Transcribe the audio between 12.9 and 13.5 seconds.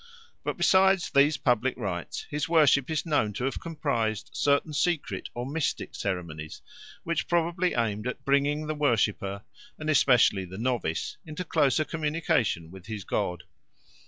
god.